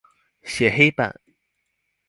[0.41, 1.13] 寫黑板